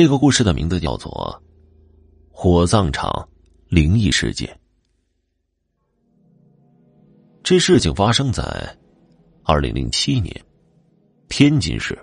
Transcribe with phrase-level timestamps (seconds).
[0.00, 1.42] 这个故事的名字叫做
[2.30, 3.28] 《火葬场
[3.66, 4.48] 灵异事件》。
[7.42, 8.44] 这事情发生在
[9.42, 10.32] 二零零七年，
[11.28, 11.98] 天津市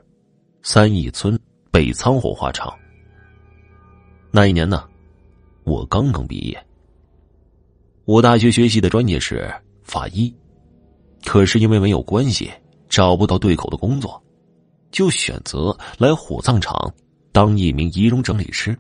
[0.62, 1.40] 三义村
[1.72, 2.78] 北仓火化场。
[4.30, 4.84] 那一年呢，
[5.64, 6.68] 我刚刚毕业。
[8.04, 9.50] 我大学学习的专业是
[9.86, 10.36] 法医，
[11.24, 12.52] 可是因为没有关系，
[12.90, 14.22] 找不到对口的工作，
[14.92, 16.94] 就选择来火葬场
[17.36, 18.74] 当一名仪容整理师。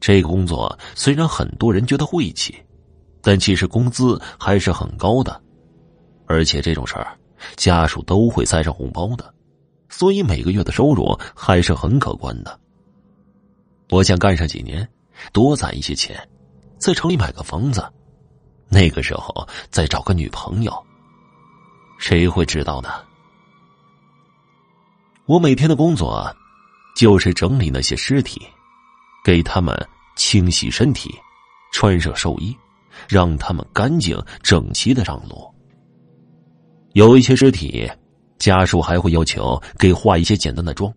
[0.00, 2.52] 这个工作虽然很多人觉得晦气，
[3.22, 5.40] 但其实工资还是很高的。
[6.26, 7.16] 而且这种事儿，
[7.54, 9.32] 家属都会塞上红包的，
[9.88, 12.58] 所以每个月的收入还是很可观的。
[13.90, 14.86] 我想干上几年，
[15.32, 16.20] 多攒一些钱，
[16.78, 17.80] 在城里买个房子，
[18.68, 20.76] 那个时候再找个女朋友。
[21.96, 22.88] 谁会知道呢？
[25.26, 26.28] 我每天的工作，
[26.96, 28.40] 就是整理那些尸体，
[29.22, 29.76] 给他们
[30.16, 31.14] 清洗身体，
[31.70, 32.56] 穿上寿衣，
[33.06, 35.54] 让他们干净整齐的上路。
[36.94, 37.86] 有一些尸体，
[38.38, 40.90] 家属还会要求给化一些简单的妆，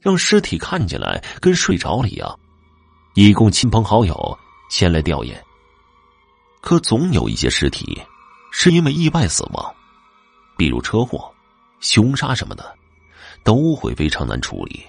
[0.00, 2.38] 让尸体看起来跟睡着了一样，
[3.16, 4.38] 以供亲朋好友
[4.70, 5.34] 前来吊唁。
[6.60, 8.00] 可总有一些尸体
[8.52, 9.74] 是因为意外死亡，
[10.56, 11.28] 比如车祸、
[11.80, 12.72] 凶杀什么的，
[13.42, 14.80] 都会非常难处理。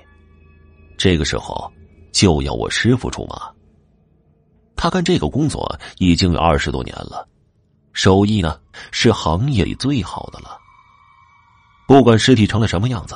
[0.98, 1.72] 这个时候
[2.12, 3.52] 就要我师傅出马。
[4.76, 7.28] 他干这个工作已经有二十多年了。
[7.94, 8.60] 手艺呢
[8.92, 10.58] 是行业里最好的了。
[11.88, 13.16] 不管尸体成了什么样子，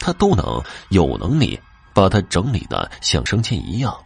[0.00, 1.58] 他都能有能力
[1.94, 3.96] 把它整理的像生前一样。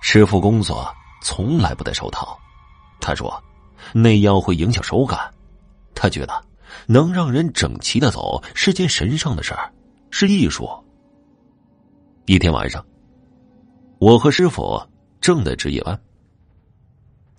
[0.00, 2.38] 师傅工作从来不戴手套，
[3.00, 3.42] 他说
[3.92, 5.32] 那样会影响手感。
[5.94, 6.42] 他觉得
[6.86, 9.72] 能让人整齐的走是件神圣的事儿，
[10.10, 10.68] 是艺术。
[12.30, 12.86] 一天晚上，
[13.98, 14.80] 我和师傅
[15.20, 16.00] 正在值夜班。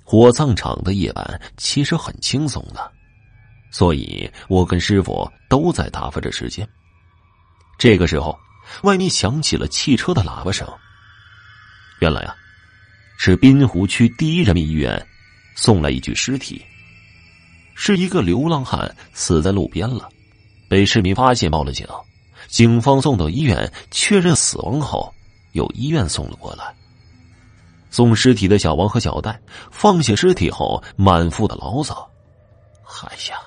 [0.04, 2.92] 火葬场的夜晚其实很轻松的，
[3.72, 6.68] 所以我跟师傅都在打发着时间。
[7.78, 8.38] 这个时候，
[8.84, 10.68] 外面响起了汽车的喇叭声。
[12.02, 12.36] 原来啊，
[13.18, 15.02] 是滨湖区第一人民医院
[15.56, 16.62] 送来一具尸体，
[17.76, 20.10] 是一个流浪汉死在路边了，
[20.68, 21.88] 被市民发现报了警，
[22.48, 25.14] 警方送到医院确认死亡后，
[25.54, 26.76] 由医院送了过来。
[27.90, 32.10] 送尸体的小王和小戴放下尸体后，满腹的牢骚
[33.04, 33.40] ：“哎呀，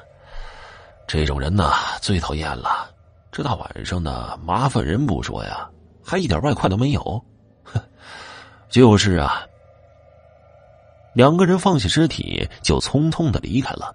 [1.07, 1.73] 这种人呐，
[2.03, 2.91] 最讨厌了！
[3.33, 5.69] 这大晚上的，麻烦人不说呀，
[6.05, 7.25] 还一点外快都没有。
[7.65, 7.81] ”“哼，
[8.69, 9.43] 就是啊。”
[11.15, 13.95] 两个人放下尸体，就匆匆的离开了。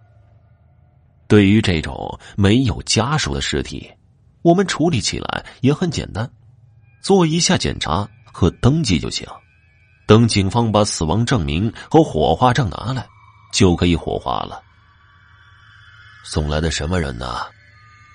[1.27, 3.91] 对于这种没有家属的尸体，
[4.41, 6.29] 我们处理起来也很简单，
[7.01, 9.27] 做一下检查和登记就行。
[10.07, 13.07] 等警方把死亡证明和火化证拿来，
[13.51, 14.63] 就可以火化了。
[16.23, 17.41] 送来的什么人呢？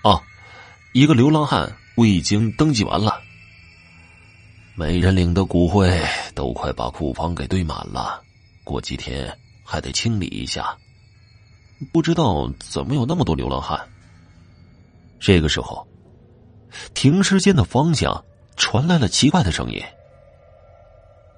[0.02, 0.20] 哦，
[0.92, 3.20] 一个流浪汉，我已经登记完了。
[4.74, 6.02] 没人领的骨灰
[6.34, 8.20] 都快把库房给堆满了，
[8.64, 10.76] 过几天还得清理一下。
[11.92, 13.78] 不知道怎么有那么多流浪汉。
[15.20, 15.86] 这个时候，
[16.94, 18.24] 停尸间的方向
[18.56, 19.82] 传来了奇怪的声音。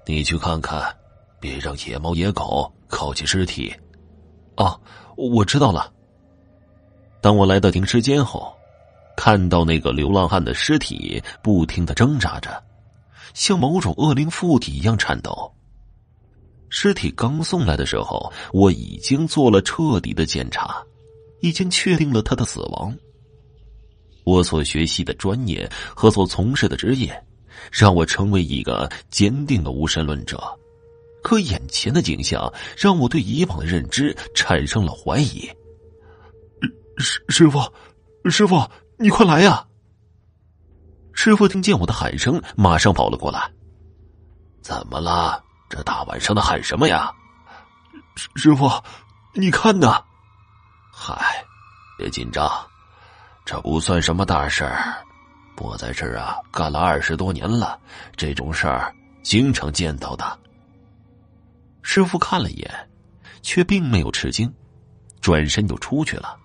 [0.07, 0.95] 你去看看，
[1.41, 3.75] 别让野猫野狗靠近尸体。
[4.57, 4.81] 哦，
[5.17, 5.93] 我知道了。
[7.21, 8.55] 当我来到停尸间后，
[9.17, 12.63] 看到那个流浪汉的尸体不停的挣扎着，
[13.35, 15.53] 像某种恶灵附体一样颤抖。
[16.69, 20.83] 尸体刚送来的时候，我已经做了彻底的检查，
[21.41, 22.97] 已经确定了他的死亡。
[24.27, 27.23] 我所学习的专业和所从事的职业。
[27.73, 30.39] 让我成为一个坚定的无神论者，
[31.23, 35.51] 可眼前的景象让我对以往的认知产生了怀疑。
[36.99, 37.61] 师师傅，
[38.31, 38.63] 师傅，
[38.99, 39.67] 你快来呀！
[41.13, 43.51] 师傅听见我的喊声，马上跑了过来。
[44.61, 45.43] 怎么了？
[45.69, 47.11] 这大晚上的喊什么呀？
[48.17, 48.71] 师师傅，
[49.35, 50.05] 你看呢！
[50.93, 51.43] 嗨，
[51.99, 52.49] 别紧张，
[53.47, 54.93] 这不算什么大事儿。
[55.59, 57.79] 我在这儿啊，干了二十多年了，
[58.17, 60.37] 这种事儿经常见到的。
[61.81, 62.89] 师傅看了一眼，
[63.43, 64.53] 却并没有吃惊，
[65.21, 66.37] 转身就出去了。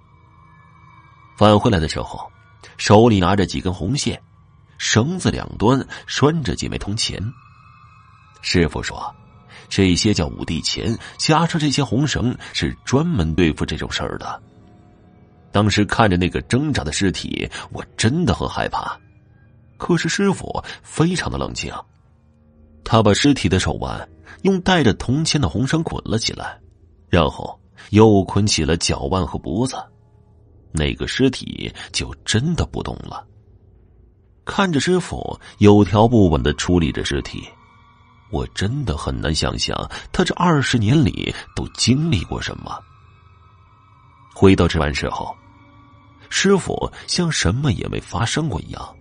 [1.38, 2.32] 返回来的时候，
[2.78, 4.22] 手里拿着几根红线，
[4.78, 7.20] 绳子两端拴着几枚铜钱。
[8.44, 9.14] 师傅说
[9.68, 14.40] ：“这些叫五帝钱，加上这些红绳，是专门对付这种事儿的。”
[15.52, 18.98] 当时看着那个挣扎的尸体，我真的很害怕。
[19.78, 21.74] 可是师傅非常的冷静，
[22.84, 24.08] 他把尸体的手腕
[24.44, 26.60] 用带着铜签的红绳捆了起来，
[27.10, 27.60] 然后
[27.90, 29.76] 又捆起了脚腕和脖子，
[30.72, 33.26] 那个尸体就真的不动了。
[34.46, 37.44] 看着师傅有条不紊的处理着尸体，
[38.32, 39.76] 我真的很难想象
[40.12, 42.80] 他这二十年里都经历过什么。
[44.34, 45.36] 回到值班室后，
[46.32, 48.98] 师傅像什么也没发生过一样，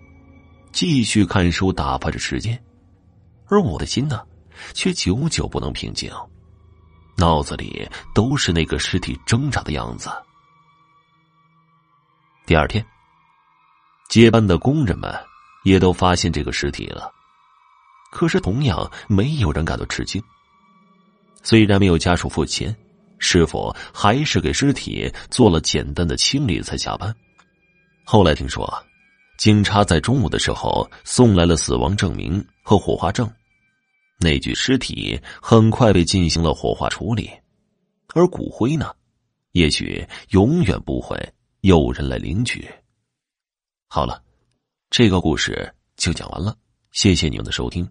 [0.73, 2.63] 继续看书打发着时间，
[3.47, 4.23] 而我的心呢，
[4.75, 6.13] 却久久不能平静，
[7.17, 10.11] 脑子里都是那个尸体挣扎的样子。
[12.45, 12.85] 第二天，
[14.11, 15.19] 接班的工人们。
[15.63, 17.13] 也都发现这个尸体了，
[18.11, 20.23] 可是同样没有人感到吃惊。
[21.43, 22.75] 虽然没有家属付钱，
[23.21, 27.15] 师傅还是给尸体做了简单的清理才下班。
[28.05, 28.69] 后来听说，
[29.39, 33.31] 警察在中午的时候送来了死亡证明和火化证，
[34.19, 37.31] 那具尸体很快被进行了火化处理，
[38.15, 38.93] 而骨灰呢，
[39.53, 41.17] 也许永远不会
[41.61, 42.69] 有人来领取。
[43.87, 44.21] 好了。
[44.93, 46.57] 这个故事就讲完了，
[46.91, 47.89] 谢谢你们的收听。